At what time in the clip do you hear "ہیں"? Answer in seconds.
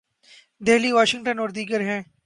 1.81-2.01